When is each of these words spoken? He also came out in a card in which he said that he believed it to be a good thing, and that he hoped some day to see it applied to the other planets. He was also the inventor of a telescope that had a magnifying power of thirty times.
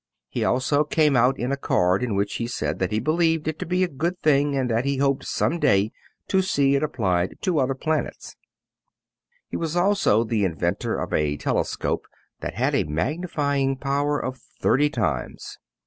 He 0.29 0.43
also 0.43 0.83
came 0.83 1.15
out 1.15 1.37
in 1.37 1.51
a 1.51 1.55
card 1.55 2.01
in 2.01 2.15
which 2.15 2.37
he 2.37 2.47
said 2.47 2.79
that 2.79 2.91
he 2.91 2.99
believed 2.99 3.47
it 3.47 3.59
to 3.59 3.67
be 3.67 3.83
a 3.83 3.87
good 3.87 4.19
thing, 4.23 4.55
and 4.55 4.67
that 4.71 4.83
he 4.83 4.97
hoped 4.97 5.25
some 5.25 5.59
day 5.59 5.91
to 6.27 6.41
see 6.41 6.73
it 6.73 6.81
applied 6.81 7.37
to 7.41 7.51
the 7.51 7.57
other 7.59 7.75
planets. 7.75 8.35
He 9.47 9.57
was 9.57 9.75
also 9.75 10.23
the 10.23 10.43
inventor 10.43 10.95
of 10.99 11.13
a 11.13 11.37
telescope 11.37 12.07
that 12.39 12.55
had 12.55 12.73
a 12.73 12.83
magnifying 12.85 13.75
power 13.77 14.17
of 14.19 14.39
thirty 14.59 14.89
times. 14.89 15.59